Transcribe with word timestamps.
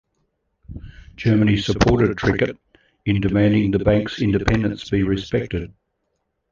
Germany 1.15 1.57
supported 1.57 2.17
Trichet 2.17 2.57
in 3.05 3.21
demanding 3.21 3.69
the 3.69 3.77
bank's 3.85 4.19
independence 4.19 4.89
be 4.89 5.03
respected. 5.03 5.75